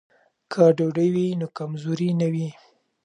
[0.51, 2.49] که ډوډۍ وي نو کمزوري نه وي.